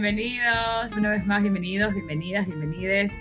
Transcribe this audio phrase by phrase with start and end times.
[0.00, 3.12] bienvenidos, una vez más, bienvenidos, bienvenidas, bienvenides,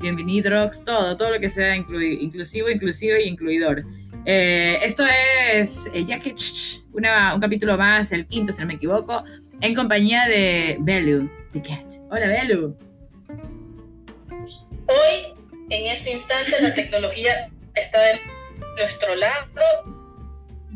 [0.00, 3.84] bienvenidos, todo, todo lo que sea inclusivo, inclusivo y incluidor.
[4.24, 5.04] Eh, esto
[5.52, 6.04] es eh,
[6.92, 9.24] un capítulo más, el quinto, si no me equivoco,
[9.60, 11.86] en compañía de Belu, the cat.
[12.10, 12.76] Hola, Belu.
[14.88, 15.34] Hoy,
[15.70, 18.20] en este instante, la tecnología está de
[18.76, 19.46] nuestro lado.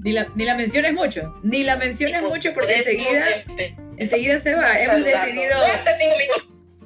[0.05, 3.45] Ni la, ni la menciones mucho, ni la menciones mucho porque enseguida,
[4.03, 4.73] enseguida se va.
[4.79, 5.57] Hemos decidido,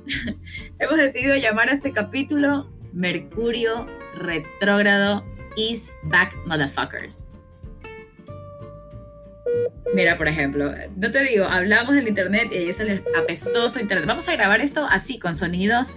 [0.79, 5.25] hemos decidido llamar a este capítulo Mercurio retrógrado
[5.57, 7.27] is back motherfuckers.
[9.95, 14.07] Mira, por ejemplo, no te digo, hablamos del internet y ahí sale apestoso internet.
[14.07, 15.95] Vamos a grabar esto así, con sonidos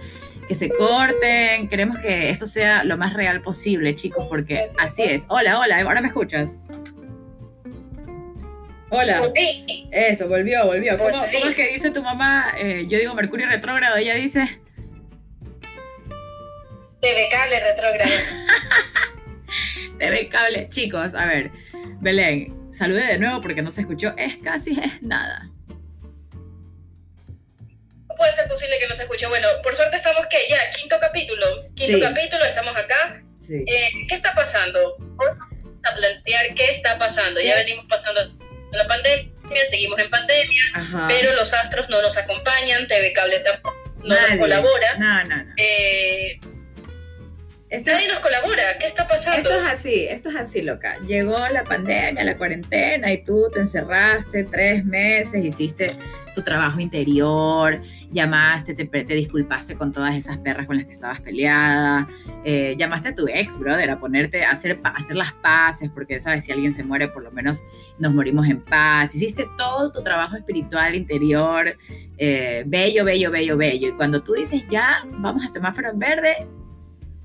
[0.48, 1.68] que se corten.
[1.68, 5.24] Queremos que eso sea lo más real posible, chicos, porque así es.
[5.28, 6.58] Hola, hola, ahora me escuchas.
[8.90, 9.32] Hola.
[9.92, 10.98] Eso, volvió, volvió.
[10.98, 12.52] ¿Cómo, es que dice tu mamá?
[12.58, 14.60] Eh, yo digo Mercurio retrógrado, ella dice.
[17.00, 18.10] TV cable retrógrado.
[19.98, 20.68] TV cable.
[20.68, 21.52] Chicos, a ver.
[22.00, 24.12] Belén, salude de nuevo porque no se escuchó.
[24.16, 25.48] Es casi es nada.
[28.08, 29.28] No puede ser posible que no se escuche.
[29.28, 31.46] Bueno, por suerte estamos que ya, quinto capítulo.
[31.74, 33.22] Quinto capítulo, estamos acá.
[33.38, 33.64] Sí.
[33.66, 34.96] Eh, ¿Qué está pasando?
[34.98, 35.36] Vamos
[35.84, 37.40] a plantear qué está pasando.
[37.40, 38.39] Ya venimos pasando
[38.72, 39.30] la pandemia,
[39.68, 40.62] seguimos en pandemia,
[41.08, 44.96] pero los astros no nos acompañan, TV Cable tampoco no nos colabora.
[44.98, 45.52] No, no, no.
[45.56, 46.40] Eh,
[47.70, 49.38] Nadie nos colabora, ¿qué está pasando?
[49.38, 50.98] Esto es así, esto es así, loca.
[51.06, 55.86] Llegó la pandemia, la cuarentena y tú te encerraste tres meses, hiciste
[56.34, 61.20] tu trabajo interior, llamaste, te, te disculpaste con todas esas perras con las que estabas
[61.20, 62.08] peleada,
[62.44, 66.44] eh, llamaste a tu ex, brother, a ponerte, a hacer, hacer las paces, porque sabes,
[66.44, 67.62] si alguien se muere, por lo menos
[67.98, 69.14] nos morimos en paz.
[69.14, 71.76] Hiciste todo tu trabajo espiritual interior,
[72.18, 73.88] eh, bello, bello, bello, bello.
[73.88, 76.46] Y cuando tú dices, ya, vamos a semáforo en verde,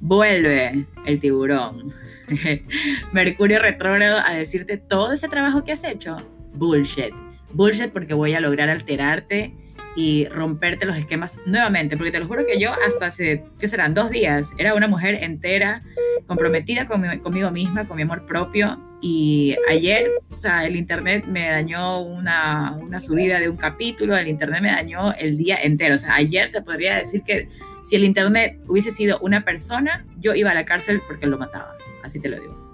[0.05, 1.93] vuelve el tiburón.
[3.11, 6.17] Mercurio retrógrado a decirte todo ese trabajo que has hecho.
[6.53, 7.13] Bullshit.
[7.51, 9.53] Bullshit porque voy a lograr alterarte
[9.95, 11.97] y romperte los esquemas nuevamente.
[11.97, 13.93] Porque te lo juro que yo hasta hace, ¿qué serán?
[13.93, 14.53] Dos días.
[14.57, 15.81] Era una mujer entera,
[16.27, 18.79] comprometida conmigo misma, con mi amor propio.
[19.01, 24.27] Y ayer, o sea, el internet me dañó una, una subida de un capítulo, el
[24.27, 25.95] internet me dañó el día entero.
[25.95, 27.49] O sea, ayer te podría decir que
[27.85, 31.77] si el Internet hubiese sido una persona, yo iba a la cárcel porque lo mataba.
[32.03, 32.65] Así te lo digo.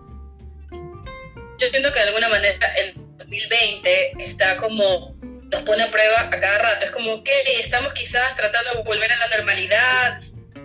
[1.60, 6.30] Yo siento que de alguna manera el 2020 está como, nos pone a prueba a
[6.30, 6.86] cada rato.
[6.86, 10.22] Es como que estamos quizás tratando de volver a la normalidad,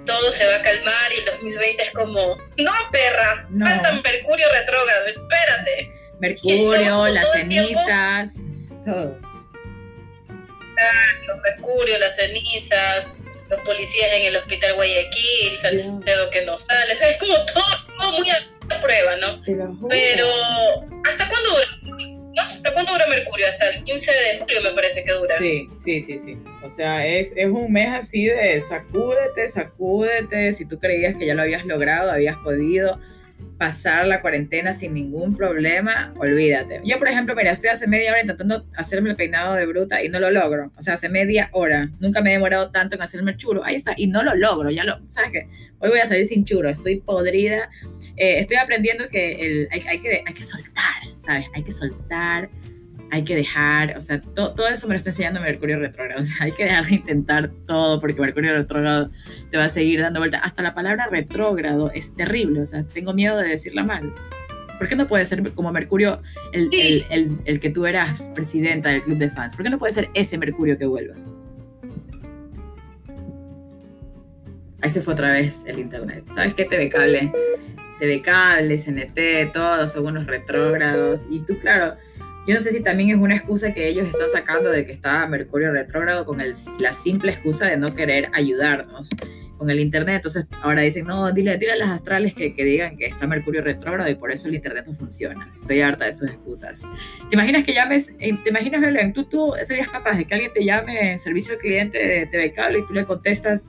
[0.06, 3.66] todo se va a calmar y el 2020 es como, no, perra, no.
[3.66, 5.90] faltan Mercurio retrógrado, espérate.
[6.20, 8.34] Mercurio, las cenizas,
[8.84, 9.18] todo.
[10.78, 13.15] Ah, los Mercurio, las cenizas,
[13.48, 18.80] los policías en el hospital Guayaquil, Salcedo que no sale, es como todo, muy a
[18.80, 19.40] prueba, ¿no?
[19.88, 20.26] Pero,
[21.04, 22.16] ¿hasta cuándo dura?
[22.38, 23.48] ¿Hasta cuándo dura Mercurio?
[23.48, 25.38] Hasta el 15 de julio me parece que dura.
[25.38, 26.36] Sí, sí, sí, sí.
[26.62, 30.52] O sea, es, es un mes así de sacúdete, sacúdete.
[30.52, 33.00] Si tú creías que ya lo habías logrado, habías podido
[33.58, 36.80] pasar la cuarentena sin ningún problema, olvídate.
[36.84, 40.08] Yo, por ejemplo, mira, estoy hace media hora intentando hacerme el peinado de bruta y
[40.08, 40.72] no lo logro.
[40.76, 41.90] O sea, hace media hora.
[42.00, 43.64] Nunca me he demorado tanto en hacerme el churo.
[43.64, 43.94] Ahí está.
[43.96, 44.70] Y no lo logro.
[44.70, 45.48] Ya lo, ¿sabes qué?
[45.78, 46.68] Hoy voy a salir sin churo.
[46.68, 47.68] Estoy podrida.
[48.16, 51.46] Eh, estoy aprendiendo que el, hay, que, hay que soltar, ¿sabes?
[51.54, 52.50] Hay que soltar
[53.10, 56.46] hay que dejar, o sea, todo eso me lo está enseñando Mercurio retrógrado, o sea,
[56.46, 59.10] hay que dejar de intentar todo porque Mercurio retrógrado
[59.50, 60.38] te va a seguir dando vuelta.
[60.38, 64.12] Hasta la palabra retrógrado es terrible, o sea, tengo miedo de decirla mal.
[64.78, 66.20] ¿Por qué no puede ser como Mercurio
[66.52, 69.54] el, el, el, que tú eras presidenta del club de fans?
[69.54, 71.14] ¿Por qué no puede ser ese Mercurio que vuelva?
[74.82, 76.24] Ahí se fue otra vez el internet.
[76.34, 76.66] ¿Sabes qué?
[76.66, 77.32] TV Cable.
[77.98, 81.22] TV Cable, CNT, todos son unos retrógrados.
[81.30, 81.96] Y tú, claro,
[82.46, 85.26] yo no sé si también es una excusa que ellos están sacando de que estaba
[85.26, 89.10] Mercurio retrógrado con la simple excusa de no querer ayudarnos
[89.58, 90.16] con el Internet.
[90.16, 93.62] Entonces ahora dicen, no, dile, dile a las astrales que, que, digan que está Mercurio
[93.62, 95.52] retrógrado y por eso el Internet no funciona.
[95.58, 96.82] Estoy harta de sus excusas.
[97.28, 100.52] ¿Te imaginas que llames, eh, te imaginas, Belén, tú, tú serías capaz de que alguien
[100.52, 103.64] te llame en servicio al cliente de TV Cable y tú le contestas,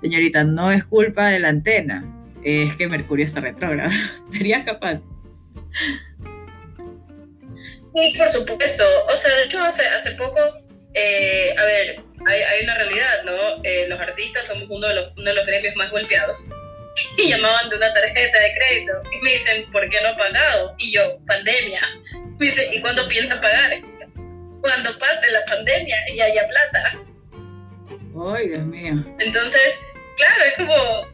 [0.00, 2.04] señorita, no es culpa de la antena,
[2.42, 3.90] es que Mercurio está retrógrado.
[4.28, 5.02] ¿Serías capaz?
[7.94, 8.84] Sí, por supuesto.
[9.06, 10.40] O sea, de hecho, hace, hace poco,
[10.94, 13.64] eh, a ver, hay, hay, una realidad, ¿no?
[13.64, 16.44] Eh, los artistas somos uno de, los, uno de los gremios más golpeados.
[17.16, 20.74] Y llamaban de una tarjeta de crédito y me dicen, ¿por qué no ha pagado?
[20.78, 21.80] Y yo, pandemia.
[22.38, 23.80] Me dice, ¿y cuándo piensa pagar?
[24.62, 26.98] cuando pase la pandemia y haya plata.
[28.32, 28.94] Ay, Dios mío.
[29.18, 29.78] Entonces,
[30.16, 31.06] claro, es como,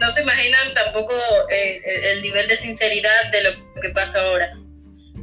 [0.00, 1.14] no se imaginan tampoco
[1.50, 4.52] eh, el nivel de sinceridad de lo que pasa ahora.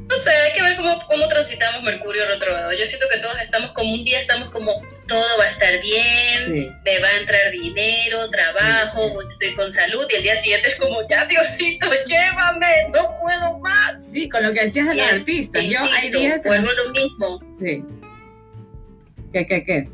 [0.07, 2.71] No sé, hay que ver cómo, cómo transitamos Mercurio retrógrado.
[2.73, 6.75] Yo siento que todos estamos como un día, estamos como todo va a estar bien,
[6.83, 11.07] me va a entrar dinero, trabajo, estoy con salud, y el día siguiente es como,
[11.09, 14.11] ya Diosito, llévame, no puedo más.
[14.11, 15.63] Sí, con lo que decías de los artistas.
[15.63, 16.43] Yo hay días.
[16.43, 17.39] Vuelvo lo mismo.
[17.59, 17.83] Sí.
[19.33, 19.89] ¿Qué, qué, qué?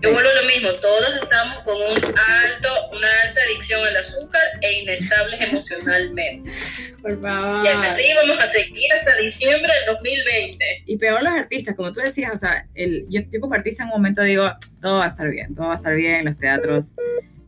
[0.00, 4.82] Yo vuelvo lo mismo, todos estamos con un alto, una alta adicción al azúcar e
[4.82, 6.52] inestables emocionalmente.
[7.00, 7.64] Por favor.
[7.64, 10.84] Y así vamos a seguir hasta diciembre del 2020.
[10.86, 13.88] Y peor los artistas, como tú decías, o sea, el, yo, yo como artista en
[13.88, 14.50] un momento digo,
[14.80, 16.94] todo va a estar bien, todo va a estar bien, los teatros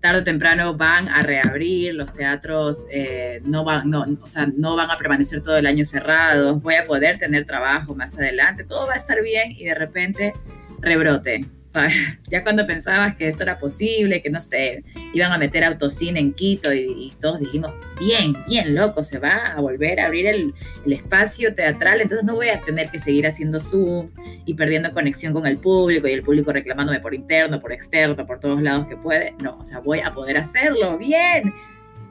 [0.04, 4.76] tarde o temprano van a reabrir, los teatros eh, no, van, no, o sea, no
[4.76, 8.86] van a permanecer todo el año cerrados, voy a poder tener trabajo más adelante, todo
[8.86, 10.34] va a estar bien y de repente
[10.80, 11.46] rebrote.
[12.28, 16.32] Ya cuando pensabas que esto era posible, que no sé, iban a meter autocine en
[16.32, 20.54] Quito y, todos dijimos, bien, bien loco, se va a volver a abrir el,
[20.86, 24.08] espacio teatral, entonces no voy a tener que seguir haciendo Zoom
[24.44, 28.38] y perdiendo conexión con el público y el público reclamándome por interno, por externo, por
[28.38, 29.34] todos lados que puede.
[29.42, 31.52] No, o sea, voy a poder hacerlo, bien.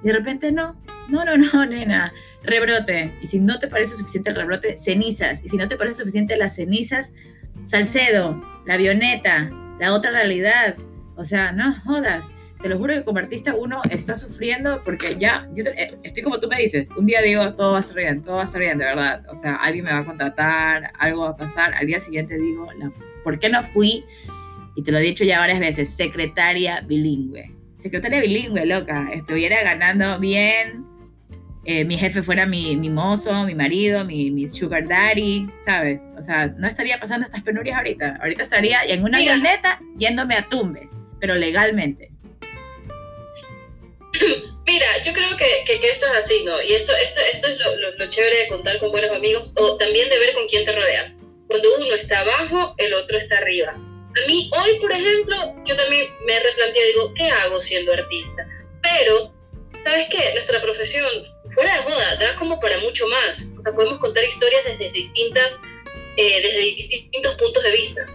[0.03, 0.75] Y de repente no,
[1.07, 2.13] no, no, no, nena,
[2.43, 3.13] rebrote.
[3.21, 5.41] Y si no te parece suficiente el rebrote, cenizas.
[5.43, 7.11] Y si no te parece suficiente las cenizas,
[7.65, 9.49] Salcedo, la avioneta,
[9.79, 10.75] la otra realidad.
[11.15, 12.25] O sea, no jodas.
[12.61, 16.39] Te lo juro que como artista uno está sufriendo porque ya, yo eh, estoy como
[16.39, 18.61] tú me dices, un día digo, todo va a estar bien, todo va a estar
[18.61, 19.25] bien, de verdad.
[19.29, 21.73] O sea, alguien me va a contratar, algo va a pasar.
[21.73, 22.69] Al día siguiente digo,
[23.23, 24.05] ¿por qué no fui?
[24.75, 27.51] Y te lo he dicho ya varias veces, secretaria bilingüe.
[27.77, 29.09] Secretaria bilingüe, loca.
[29.11, 30.85] Estuviera ganando bien,
[31.65, 36.01] eh, mi jefe fuera mi, mi mozo, mi marido, mi, mi, sugar daddy, ¿sabes?
[36.17, 38.17] O sea, no estaría pasando estas penurias ahorita.
[38.21, 42.11] Ahorita estaría en una avioneta yéndome a Tumbes, pero legalmente.
[44.65, 46.61] Mira, yo creo que, que, esto es así, ¿no?
[46.61, 50.09] Y esto, esto, esto es lo, lo, chévere de contar con buenos amigos o también
[50.09, 51.15] de ver con quién te rodeas.
[51.47, 53.71] Cuando uno está abajo, el otro está arriba.
[53.71, 58.47] A mí hoy, por ejemplo, yo también me he replanteado, digo, ¿qué hago siendo artista?
[58.81, 59.33] Pero,
[59.83, 60.33] ¿sabes qué?
[60.33, 61.05] Nuestra profesión
[61.63, 63.49] fuera de joda, da como para mucho más.
[63.55, 65.53] O sea, podemos contar historias desde distintas,
[66.17, 68.05] eh, desde distintos puntos de vista.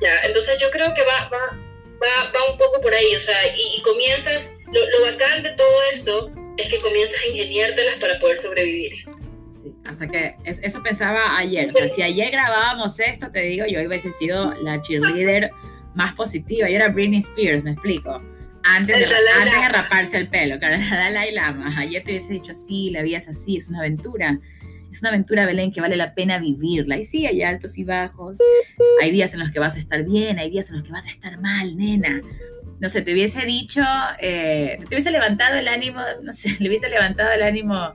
[0.00, 1.58] Ya, entonces yo creo que va, va,
[2.02, 5.82] va, va un poco por ahí, o sea, y, comienzas, lo, lo, bacán de todo
[5.92, 8.92] esto es que comienzas a ingeniártelas para poder sobrevivir.
[9.54, 13.80] Sí, hasta que eso pensaba ayer, o sea, si ayer grabábamos esto, te digo, yo
[13.80, 15.50] hubiese sido la cheerleader
[15.94, 18.20] más positiva, yo era Britney Spears, me explico
[18.74, 21.74] antes de, antes de raparse el pelo, claro, la Dalai Lama.
[21.78, 24.38] Ayer te hubiese dicho, sí, la vida es así, es una aventura.
[24.90, 26.96] Es una aventura, Belén, que vale la pena vivirla.
[26.96, 28.38] Y sí, hay altos y bajos.
[29.02, 31.06] Hay días en los que vas a estar bien, hay días en los que vas
[31.06, 32.22] a estar mal, nena.
[32.80, 33.82] No sé, te hubiese dicho,
[34.20, 37.94] eh, te hubiese levantado el ánimo, no sé, le hubiese levantado el ánimo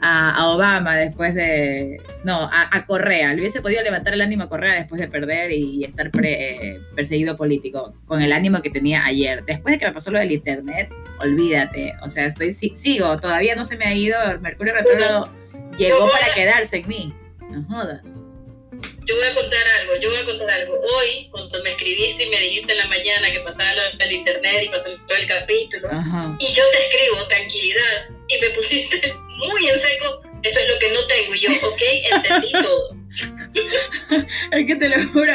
[0.00, 2.00] a, Obama después de.
[2.24, 3.34] No, a, Correa.
[3.34, 7.36] Le hubiese podido levantar el ánimo a Correa después de perder y, estar eh, perseguido
[7.36, 9.44] político, con el ánimo que tenía ayer.
[9.44, 11.94] Después de que me pasó lo del internet, olvídate.
[12.02, 14.18] O sea, estoy sigo, todavía no se me ha ido.
[14.30, 15.32] El Mercurio retrógrado
[15.76, 17.14] llegó para quedarse en mí.
[17.50, 18.02] No jodas
[19.10, 20.80] yo voy a contar algo, yo voy a contar algo.
[20.80, 24.62] Hoy, cuando me escribiste y me dijiste en la mañana que pasaba lo del internet
[24.62, 25.88] y pasó todo el capítulo,
[26.38, 30.92] y yo te escribo tranquilidad, y me pusiste muy en seco, eso es lo que
[30.92, 31.34] no tengo.
[31.34, 32.96] Y yo, ok, entendí todo.
[34.52, 35.34] es que te lo juro,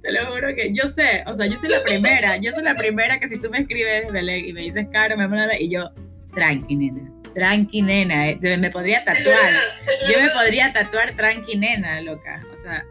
[0.00, 2.76] te lo juro que yo sé, o sea, yo soy la primera, yo soy la
[2.76, 5.90] primera que si tú me escribes, Belén, y me dices, Caro, me manda, y yo,
[6.34, 9.54] tranqui, nena, tranqui, nena, eh, me podría tatuar,
[10.08, 12.86] yo me podría tatuar tranqui, nena, loca, o sea,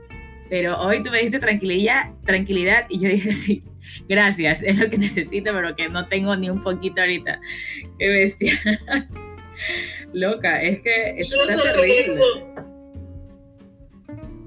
[0.50, 3.64] pero hoy tú me dices tranquilidad, tranquilidad y yo dije, sí,
[4.08, 7.40] gracias, es lo que necesito, pero que no tengo ni un poquito ahorita.
[8.00, 8.60] Qué bestia.
[10.14, 12.22] Loca, es que eso está terrible.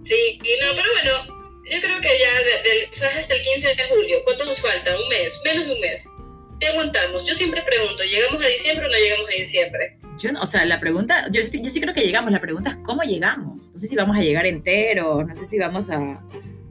[0.05, 1.41] Sí, y no, pero bueno,
[1.71, 4.97] yo creo que ya hasta el 15 de julio, ¿cuánto nos falta?
[5.01, 5.41] ¿Un mes?
[5.45, 6.11] Menos de un mes.
[6.59, 7.27] Si aguantamos.
[7.27, 10.00] Yo siempre pregunto, ¿llegamos a diciembre o no llegamos a diciembre?
[10.21, 13.03] Yo, o sea, la pregunta, yo, yo sí creo que llegamos, la pregunta es cómo
[13.03, 13.71] llegamos.
[13.71, 16.23] No sé si vamos a llegar enteros, no sé si vamos a,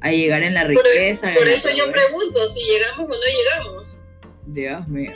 [0.01, 1.33] a llegar en la riqueza.
[1.35, 4.01] Por, eso yo pregunto, si llegamos o no llegamos.
[4.45, 5.13] Dios mío.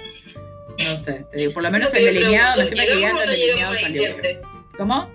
[0.83, 4.15] No sé, te digo, por lo menos el delineado, me estoy maquillando, el delineado salió.
[4.77, 5.11] ¿Cómo?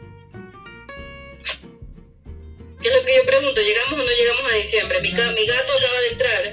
[2.81, 3.61] ¿Qué es lo que yo pregunto?
[3.61, 5.01] ¿Llegamos o no llegamos a diciembre?
[5.01, 6.53] Mi, mi gato acaba de entrar.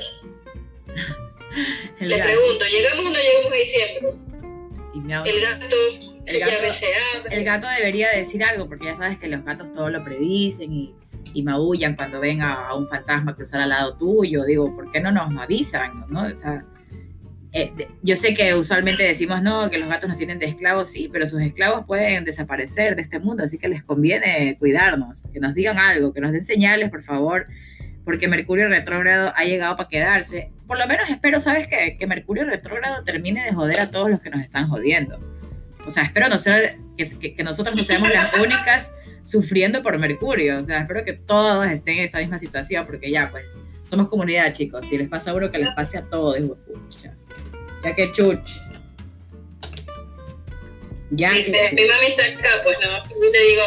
[2.00, 4.25] Le pregunto, ¿llegamos o no llegamos a diciembre?
[4.96, 5.66] El gato,
[6.26, 10.04] el gato, el gato debería decir algo, porque ya sabes que los gatos todo lo
[10.04, 10.96] predicen y,
[11.34, 14.44] y maullan cuando ven a, un fantasma cruzar al lado tuyo.
[14.46, 16.06] Digo, ¿por qué no nos avisan?
[16.10, 16.24] ¿no?
[16.24, 16.66] O sea,
[17.52, 17.72] eh,
[18.04, 21.26] yo sé que usualmente decimos, no, que los gatos nos tienen de esclavos, sí, pero
[21.26, 25.78] sus esclavos pueden desaparecer de este mundo, así que les conviene cuidarnos, que nos digan
[25.78, 27.48] algo, que nos den señales, por favor,
[28.06, 30.52] porque Mercurio retrógrado ha llegado para quedarse.
[30.68, 31.98] Por lo menos espero, ¿sabes qué?
[31.98, 35.20] Que Mercurio retrógrado termine de joder a todos los que nos están jodiendo.
[35.86, 38.94] O sea, espero no ser, que, que, que nosotros no seamos las únicas
[39.24, 40.60] sufriendo por Mercurio.
[40.60, 44.54] O sea, espero que todos estén en esta misma situación, porque ya, pues, somos comunidad,
[44.54, 44.88] chicos.
[44.88, 46.38] Si les pasa uno, que les pase a todos.
[46.40, 47.14] Pucha.
[47.84, 48.52] Ya que chuch.
[51.12, 53.04] Ya Dice, mi mami está acá, pues no.
[53.04, 53.62] Yo te digo,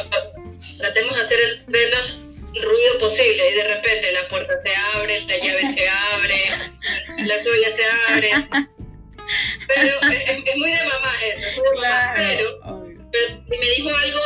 [0.78, 2.20] tratemos de hacer el menos
[2.54, 6.44] ruido posible y de repente la puerta se abre, la llave se abre,
[7.18, 8.30] la suya se abre.
[9.66, 12.12] Pero es, muy de mamá eso, es muy de mamá.
[12.16, 12.60] Pero,
[13.12, 14.20] pero, me dijo algo,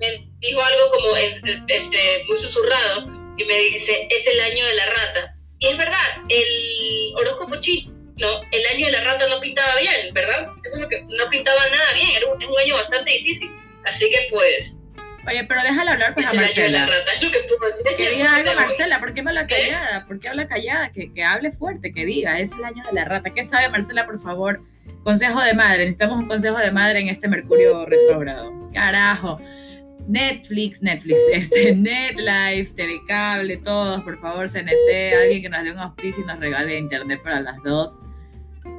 [0.00, 4.86] me dijo algo como este, muy susurrado y me dice, es el año de la
[4.86, 5.36] rata.
[5.58, 10.14] Y es verdad, el horóscopo chino no, el año de la rata no pintaba bien,
[10.14, 10.52] ¿verdad?
[10.64, 13.50] Eso es lo que no pintaba nada bien, era un, es un año bastante difícil.
[13.84, 14.83] Así que pues.
[15.26, 16.88] Oye, pero déjala hablar pues a Marcela.
[17.14, 17.86] Es lo que puedo decir.
[17.96, 20.06] Que, diga algo Marcela, ¿por qué me habla callada?
[20.06, 20.92] ¿Por qué habla callada?
[20.92, 23.30] Que, que hable fuerte, que diga, es el año de la rata.
[23.30, 24.62] ¿Qué sabe Marcela, por favor?
[25.02, 28.70] Consejo de madre, necesitamos un consejo de madre en este Mercurio retrógrado.
[28.72, 29.40] Carajo.
[30.06, 35.78] Netflix, Netflix, este, NetLife, TV Cable, todos, por favor, CNT, alguien que nos dé un
[35.78, 37.98] auspicio y nos regale internet para las dos,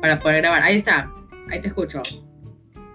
[0.02, 0.62] para poder grabar.
[0.64, 1.12] Ahí está,
[1.50, 2.04] ahí te escucho.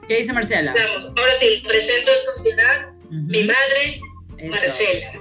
[0.06, 0.72] ¿Qué dice Marcela?
[1.16, 4.00] Ahora sí, presento en sociedad mi madre,
[4.48, 5.12] Marcela.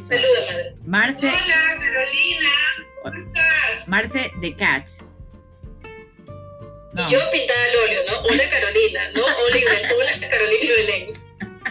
[0.00, 0.74] Saluda, madre.
[0.84, 1.28] Marce.
[1.28, 2.50] Hola, Carolina.
[3.02, 3.88] ¿Cómo estás?
[3.88, 4.88] Marce de Cat.
[7.10, 8.18] yo pintada al óleo, ¿no?
[8.22, 9.24] Hola, Carolina, ¿no?
[9.24, 9.58] Hola,
[9.96, 11.12] hola Carolina y Belén.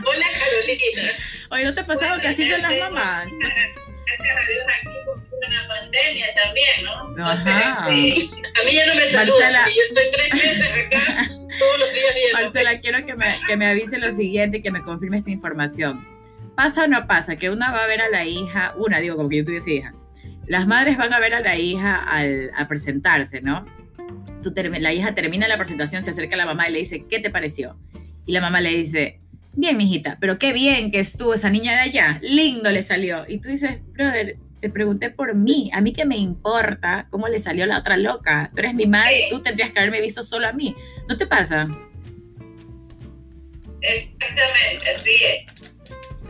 [0.05, 1.13] Hola Carolina.
[1.51, 3.27] Oye, ¿no te ha pasado que así son las mamás?
[3.37, 6.83] Gracias a Dios aquí por una pandemia también,
[7.15, 7.25] ¿no?
[7.25, 7.85] Ajá.
[7.85, 8.31] a mí
[8.71, 12.13] ya no me saludan, yo estoy tres meses acá todos los días.
[12.33, 16.07] Marcela, quiero que me, que me avise lo siguiente, que me confirme esta información.
[16.55, 19.29] ¿Pasa o no pasa que una va a ver a la hija, una digo como
[19.29, 19.93] que yo tuviese hija,
[20.47, 23.65] las madres van a ver a la hija al, presentarse, ¿no?
[24.41, 27.19] Tú la hija termina la presentación, se acerca a la mamá y le dice, ¿qué
[27.19, 27.77] te pareció?
[28.25, 29.19] Y la mamá le dice,
[29.59, 32.19] Bien, mijita, pero qué bien que estuvo esa niña de allá.
[32.21, 33.25] Lindo le salió.
[33.27, 34.37] Y tú dices, brother,
[34.67, 35.69] te pregunté por mí.
[35.73, 38.51] A mí qué me importa cómo le salió la otra loca.
[38.53, 40.75] Tú eres mi madre tú tendrías que haberme visto solo a mí.
[41.07, 41.69] ¿No te pasa?
[43.81, 45.45] Exactamente, así es.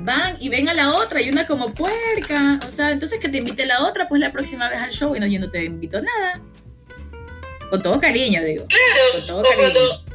[0.02, 2.60] Van y ven a la otra y una como puerca.
[2.68, 5.20] O sea, entonces que te invite la otra, pues la próxima vez al show y
[5.20, 6.40] no, yo no te invito nada.
[7.72, 8.66] Con todo cariño, digo.
[8.68, 9.12] Claro.
[9.14, 10.08] Con todo cariño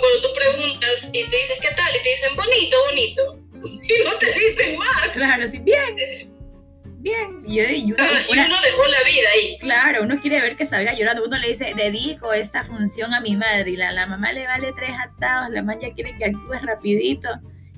[0.00, 3.40] cuando tú preguntas y te dices qué tal y te dicen bonito, bonito.
[3.64, 5.08] Y no te dicen más.
[5.12, 6.33] Claro, sí, bien.
[7.04, 7.42] Bien.
[7.46, 9.58] Y, uno, dejó la vida ahí.
[9.60, 11.22] Claro, uno quiere ver que salga llorando.
[11.22, 13.72] Uno le dice, dedico esta función a mi madre.
[13.72, 15.50] Y la, la mamá le vale tres atados.
[15.50, 17.28] La mamá ya quiere que actúes rapidito.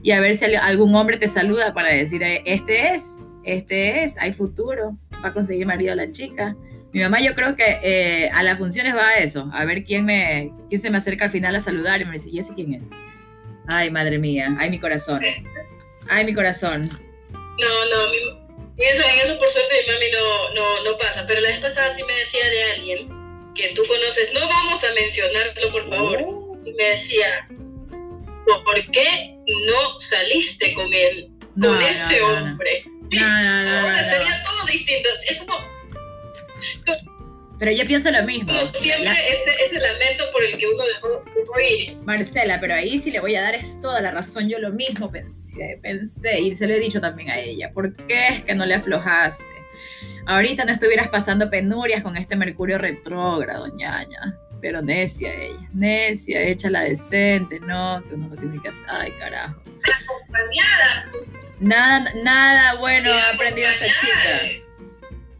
[0.00, 4.30] Y a ver si algún hombre te saluda para decir, este es, este es, hay
[4.30, 4.96] futuro.
[5.24, 6.54] Va a conseguir marido a la chica.
[6.92, 10.06] Mi mamá yo creo que eh, a las funciones va a eso, a ver quién,
[10.06, 12.72] me, quién se me acerca al final a saludar y me dice, ¿y ese quién
[12.74, 12.90] es?
[13.66, 15.20] Ay, madre mía, ay, mi corazón.
[16.08, 16.84] Ay, mi corazón.
[17.32, 18.45] No, no,
[18.78, 21.58] en eso, en eso por suerte mi mami no, no, no pasa, pero la vez
[21.58, 23.08] pasada sí me decía de alguien
[23.54, 26.58] que tú conoces, no vamos a mencionarlo, por favor, oh.
[26.64, 27.48] y me decía,
[28.46, 29.34] ¿por qué
[29.66, 31.30] no saliste con él,
[31.60, 32.84] con ese hombre?
[33.12, 33.24] No.
[33.24, 35.58] Ahora sería todo distinto, es como
[37.58, 38.52] pero yo pienso lo mismo.
[38.74, 41.24] siempre ese, ese, lamento por el que uno dejó,
[41.56, 41.96] de ir.
[42.04, 44.48] Marcela, pero ahí sí le voy a dar es toda la razón.
[44.48, 47.70] Yo lo mismo pensé, pensé y se lo he dicho también a ella.
[47.72, 49.46] ¿Por qué es que no le aflojaste?
[50.26, 54.36] Ahorita no estuvieras pasando penurias con este Mercurio retrógrado, ñaña.
[54.60, 58.84] Pero necia ella, necia, échala decente, no, que uno no tiene que hacer.
[58.88, 59.62] Ay, carajo.
[60.02, 61.10] Acompañada.
[61.60, 64.65] Nada, nada bueno ha aprendido esa chica.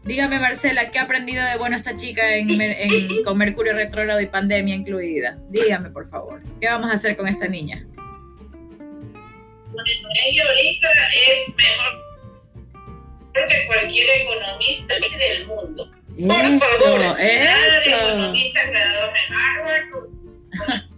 [0.07, 2.23] Dígame, Marcela, ¿qué ha aprendido de bueno esta chica
[3.25, 5.37] con Mercurio retrógrado y pandemia incluida?
[5.49, 7.85] Dígame, por favor, ¿qué vamos a hacer con esta niña?
[9.71, 12.07] Bueno, ella ahorita es mejor
[13.49, 15.91] que cualquier economista del mundo.
[16.25, 17.89] Por favor, eso.
[17.89, 19.83] economista graduado en Harvard.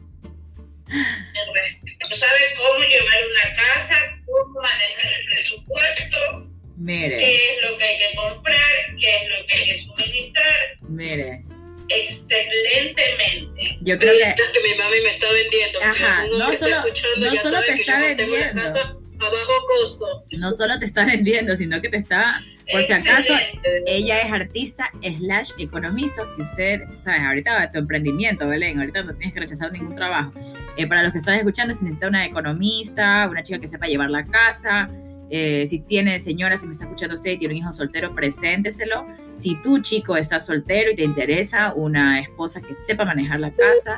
[2.15, 6.48] sabe cómo llevar una casa, cómo manejar el presupuesto
[6.79, 7.17] Mire.
[7.17, 8.71] ¿Qué es lo que hay que comprar?
[8.97, 10.55] ¿Qué es lo que hay que suministrar?
[10.87, 11.43] Mire.
[11.89, 13.77] Excelentemente.
[13.81, 14.35] Yo creo que...
[14.35, 15.79] que mi mami me está vendiendo.
[15.81, 16.77] Ajá, no solo,
[17.17, 18.61] no solo te está vendiendo.
[18.61, 20.23] a bajo costo.
[20.37, 23.33] No solo te está vendiendo, sino que te está, por si acaso,
[23.85, 26.25] ella es artista slash economista.
[26.25, 30.31] Si usted, sabes, ahorita tu emprendimiento, Belén, ahorita no tienes que rechazar ningún trabajo.
[30.77, 34.09] Eh, para los que están escuchando, se necesita una economista, una chica que sepa llevar
[34.11, 34.87] la casa.
[35.29, 39.05] Eh, si tiene, señora, si me está escuchando usted y tiene un hijo soltero, presénteselo.
[39.35, 43.95] Si tú, chico, estás soltero y te interesa una esposa que sepa manejar la casa,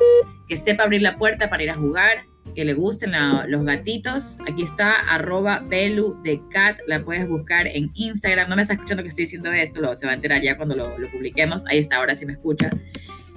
[0.48, 3.14] que sepa abrir la puerta para ir a jugar, que le gusten
[3.48, 8.50] los gatitos, aquí está arroba Belu de Cat, la puedes buscar en Instagram.
[8.50, 10.76] No me está escuchando que estoy diciendo esto, lo, se va a enterar ya cuando
[10.76, 11.66] lo, publiquemos.
[11.68, 12.72] Ahí está, ahora sí me escucha.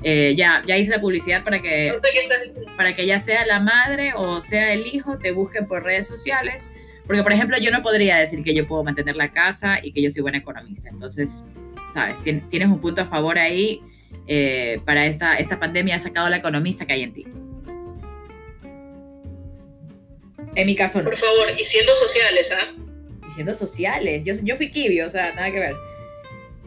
[0.02, 1.94] Eh, ya, ya hice la publicidad para que,
[2.76, 6.68] para que ya sea la madre o sea el hijo, te busquen por redes sociales.
[7.06, 10.00] Porque, por ejemplo, yo no podría decir que yo puedo mantener la casa y que
[10.00, 10.88] yo soy buena economista.
[10.88, 11.44] Entonces,
[11.92, 13.82] sabes, tienes un punto a favor ahí.
[14.26, 17.26] Eh, para esta, esta pandemia ha sacado la economista que hay en ti.
[20.54, 21.10] En mi caso no.
[21.10, 22.72] Por favor, y siendo sociales, ¿ah?
[23.28, 24.22] Y siendo sociales.
[24.24, 25.74] Yo, yo fui kiwi, o sea, nada que ver.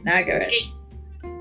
[0.04, 0.50] Nada que ver.
[0.50, 0.72] Sí.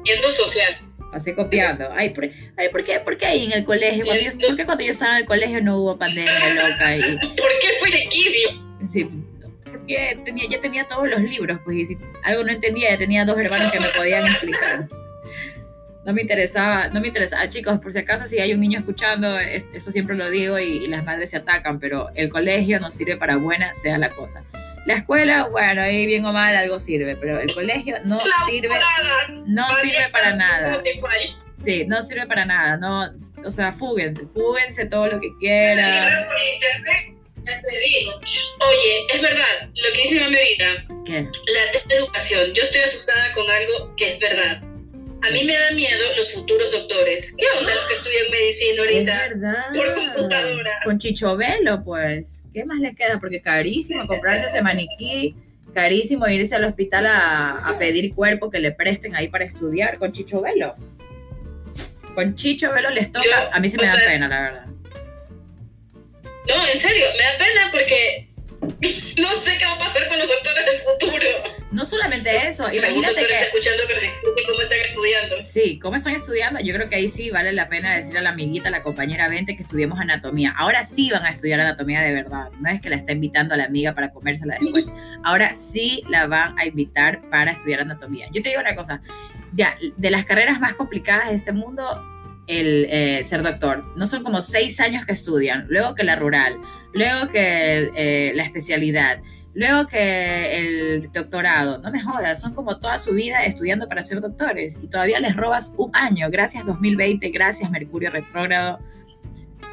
[0.04, 0.78] Siendo social.
[1.12, 1.90] Pasé copiando.
[1.92, 2.24] Ay, ¿por,
[2.56, 4.04] ay, ¿por qué, ¿por qué ahí en el colegio?
[4.04, 6.96] Cuando yo, ¿Por qué cuando yo estaba en el colegio no hubo pandemia loca?
[6.96, 7.00] Y...
[7.18, 8.65] ¿Por qué fui de kiwi?
[8.88, 9.10] Sí,
[9.64, 13.24] porque tenía, ya tenía todos los libros, pues, y si algo no entendía, ya tenía
[13.24, 14.88] dos hermanos que me podían explicar
[16.06, 17.48] no me interesaba, no me interesaba.
[17.48, 21.04] Chicos, por si acaso si hay un niño escuchando, eso siempre lo digo y, las
[21.04, 24.44] madres se atacan, pero el colegio no sirve para buena sea la cosa.
[24.86, 28.78] La escuela, bueno, ahí bien o mal algo sirve, pero el colegio no sirve,
[29.46, 30.80] no sirve para nada.
[31.56, 33.10] Sí, no sirve para nada, no,
[33.44, 36.08] o sea, fúguense, fúguense todo lo que quieran.
[37.46, 41.28] Oye, es verdad, lo que dice mami ahorita, ¿Qué?
[41.52, 42.52] la educación.
[42.54, 44.62] Yo estoy asustada con algo que es verdad
[45.26, 47.34] a mí me da miedo los futuros doctores.
[47.36, 49.12] ¿Qué onda los que estudian medicina ahorita?
[49.12, 49.64] Es verdad.
[49.74, 50.80] Por computadora.
[50.84, 52.44] Con chichovelo, pues.
[52.52, 53.18] ¿Qué más les queda?
[53.18, 55.34] Porque carísimo comprarse ese maniquí,
[55.74, 60.74] carísimo irse al hospital a, pedir cuerpo que le presten ahí para estudiar con chichovelo.
[62.14, 63.50] Con chichovelo les toca.
[63.52, 64.66] a mí sí me da pena, la verdad.
[66.48, 68.28] No, en serio, me da pena porque
[69.18, 71.26] no sé qué va a pasar con los doctores del futuro.
[71.72, 73.40] No solamente eso, imagínate que...
[73.42, 75.40] escuchando que cómo están estudiando.
[75.40, 76.60] Sí, cómo están estudiando.
[76.60, 79.28] Yo creo que ahí sí vale la pena decir a la amiguita, a la compañera,
[79.28, 80.54] vente que estudiemos anatomía.
[80.56, 82.50] Ahora sí van a estudiar anatomía de verdad.
[82.60, 84.90] No es que la está invitando a la amiga para comérsela después.
[85.24, 88.26] Ahora sí la van a invitar para estudiar anatomía.
[88.32, 89.02] Yo te digo una cosa,
[89.52, 91.84] ya, de las carreras más complicadas de este mundo,
[92.46, 93.84] el eh, ser doctor.
[93.96, 96.56] No son como seis años que estudian, luego que la rural,
[96.92, 99.18] luego que eh, la especialidad,
[99.54, 101.78] luego que el doctorado.
[101.78, 105.34] No me jodas, son como toda su vida estudiando para ser doctores y todavía les
[105.34, 106.28] robas un año.
[106.30, 108.78] Gracias 2020, gracias Mercurio retrógrado.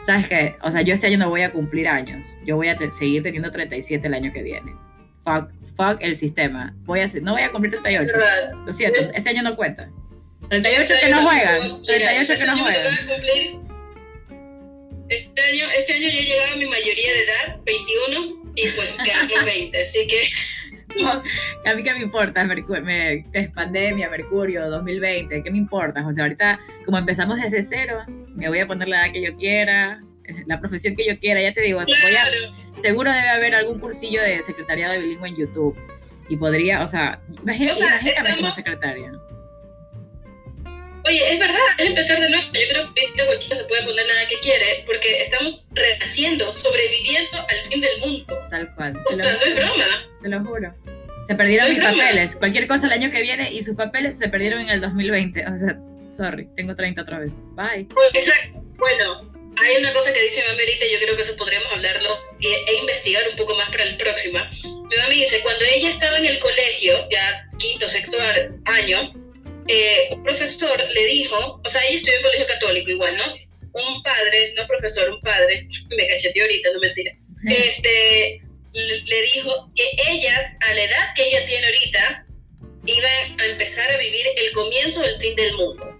[0.05, 0.55] ¿Sabes qué?
[0.61, 2.37] O sea, yo este año no voy a cumplir años.
[2.45, 4.73] Yo voy a seguir teniendo 37 el año que viene.
[5.23, 6.75] Fuck, fuck el sistema.
[6.79, 8.13] Voy a no voy a cumplir 38.
[8.65, 9.89] Lo siento, este año no cuenta.
[10.49, 11.83] 38 que no juegan.
[11.83, 12.93] 38 que no juegan.
[15.09, 19.45] Este año, este año yo llegaba a mi mayoría de edad, 21, y pues quedamos
[19.45, 20.29] 20, así que...
[21.65, 22.47] a mí qué me importa,
[23.33, 26.05] es pandemia, Mercurio, 2020, ¿qué me importa?
[26.07, 29.35] O sea, ahorita como empezamos desde cero, me voy a poner la edad que yo
[29.37, 30.01] quiera,
[30.47, 31.81] la profesión que yo quiera, ya te digo,
[32.75, 35.77] seguro debe haber algún cursillo de secretariado de bilingüe en YouTube
[36.29, 39.11] y podría, o sea, imagínate, imagínate como secretaria.
[41.05, 42.45] Oye, es verdad, es empezar de nuevo.
[42.53, 46.53] Yo creo que esta cualquiera se puede poner la edad que quiere, porque estamos renaciendo,
[46.53, 48.47] sobreviviendo al fin del mundo.
[48.49, 48.97] Tal cual.
[49.05, 50.07] O sea, no es broma.
[50.21, 50.73] Te lo juro.
[51.27, 52.35] Se perdieron mis papeles.
[52.35, 55.45] Cualquier cosa el año que viene y sus papeles se perdieron en el 2020.
[55.47, 55.77] O sea,
[56.11, 57.33] sorry, tengo 30 otra vez.
[57.55, 57.87] Bye.
[58.13, 58.61] Exacto.
[58.77, 62.09] Bueno, hay una cosa que dice mi mamá yo creo que eso podríamos hablarlo
[62.41, 64.39] e, e, investigar un poco más para el próximo.
[64.89, 68.17] Mi mamá dice, cuando ella estaba en el colegio, ya quinto, sexto
[68.65, 69.13] año,
[69.67, 73.33] eh, un profesor le dijo, o sea, ella estudió en colegio católico igual, ¿no?
[73.73, 77.11] Un padre, no profesor, un padre, me cacheteé ahorita, no mentira,
[77.45, 78.41] este,
[78.73, 82.25] le dijo que ellas, a la edad que ella tiene ahorita,
[82.85, 85.99] iban a empezar a vivir el comienzo del fin del mundo.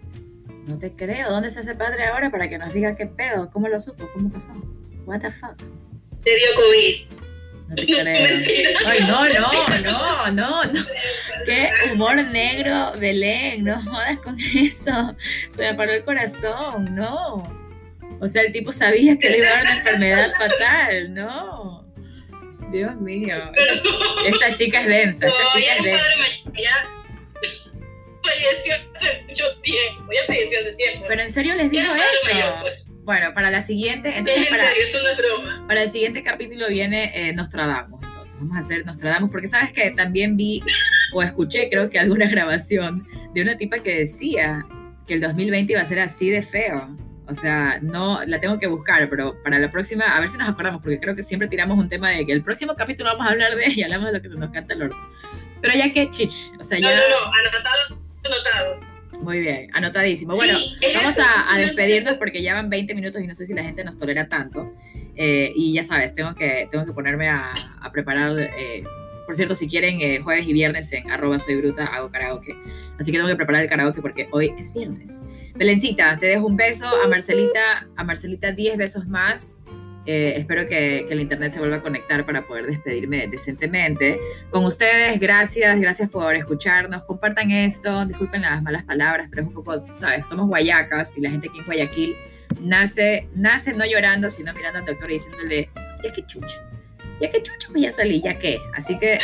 [0.67, 3.49] No te creo, ¿dónde está ese padre ahora para que nos diga qué pedo?
[3.51, 4.09] ¿Cómo lo supo?
[4.13, 4.51] ¿Cómo pasó?
[5.05, 5.61] What the fuck?
[6.23, 7.22] Le dio COVID.
[7.67, 8.77] No te creo.
[8.85, 10.83] Ay, no, no, no, no, no.
[11.45, 13.63] Qué humor negro, Belén.
[13.65, 15.15] No jodas con eso.
[15.55, 17.63] Se me paró el corazón, no.
[18.19, 21.85] O sea, el tipo sabía que le iba a dar una enfermedad fatal, no.
[22.71, 23.35] Dios mío.
[24.25, 25.27] Esta chica es densa.
[25.27, 26.05] Esta chica es densa.
[28.23, 30.11] falleció hace mucho tiempo.
[30.11, 31.05] Ya falleció hace tiempo.
[31.07, 32.92] Pero en serio les digo eso.
[33.03, 34.17] Bueno, para la siguiente.
[34.17, 34.63] Entonces, para,
[35.67, 38.01] Para el siguiente capítulo viene eh, Nostradamus.
[38.01, 40.63] Entonces, vamos a hacer Nostradamus, porque sabes que también vi
[41.13, 44.65] o escuché, creo que alguna grabación de una tipa que decía
[45.05, 46.97] que el 2020 iba a ser así de feo.
[47.27, 50.47] O sea, no la tengo que buscar, pero para la próxima, a ver si nos
[50.47, 53.31] acordamos, porque creo que siempre tiramos un tema de que el próximo capítulo vamos a
[53.31, 54.97] hablar de y hablamos de lo que se nos canta el oro.
[55.61, 56.89] Pero ya que chich, o sea, ya.
[56.89, 58.92] No, no, no, anotado, anotado.
[59.23, 60.35] Muy bien, anotadísimo.
[60.35, 60.59] Bueno,
[60.95, 63.97] vamos a, despedirnos porque ya van 20 minutos y no sé si la gente nos
[63.97, 64.73] tolera tanto.
[65.15, 67.53] Eh, y ya sabes, tengo que, tengo que ponerme a,
[67.91, 68.37] preparar.
[68.39, 68.83] Eh,
[69.25, 72.53] por cierto, si quieren, eh, jueves y viernes en arroba soy bruta hago karaoke.
[72.99, 75.23] Así que tengo que preparar el karaoke porque hoy es viernes.
[75.55, 76.85] Belencita, te dejo un beso.
[76.85, 79.61] A Marcelita, a Marcelita 10 besos más.
[80.05, 84.19] Eh, espero que, que, el internet se vuelva a conectar para poder despedirme decentemente.
[84.49, 87.03] Con ustedes, gracias, gracias por escucharnos.
[87.03, 90.27] Compartan esto, disculpen las malas palabras, pero es un poco, ¿sabes?
[90.27, 92.15] Somos guayacas y la gente aquí en Guayaquil
[92.61, 95.69] nace, nace no llorando, sino mirando al doctor y diciéndole,
[96.03, 96.61] ya que chucho,
[97.21, 98.59] ya que chucho me ya salí, ya qué.
[98.75, 99.19] Así que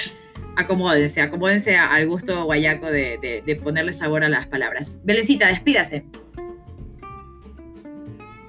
[0.56, 5.00] acomódense, acomódense al gusto guayaco de, de, de ponerle sabor a las palabras.
[5.04, 6.06] Belencita, despídase.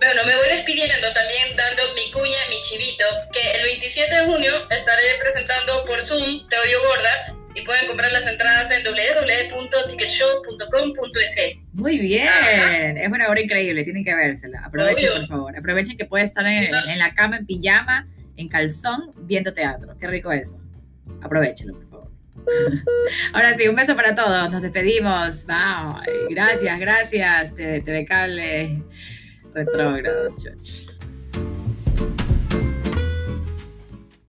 [0.00, 4.50] Bueno, me voy despidiendo también dando mi cuña, mi chivito, que el 27 de junio
[4.70, 11.58] estaré presentando por Zoom Te Oyo Gorda y pueden comprar las entradas en www.ticketshow.com.es.
[11.74, 14.62] Muy bien, es una obra increíble, tienen que vérsela.
[14.64, 15.54] Aprovechen, por favor.
[15.58, 18.08] Aprovechen que puede estar en, en, la cama, en pijama,
[18.38, 19.98] en calzón, viendo teatro.
[20.00, 20.58] Qué rico eso.
[21.20, 22.10] Aprovechenlo, por favor.
[23.34, 24.50] Ahora sí, un beso para todos.
[24.50, 25.44] Nos despedimos.
[25.44, 26.06] Bye.
[26.30, 28.82] Gracias, gracias, TV Cable.
[29.54, 30.89] Retrógrado, church.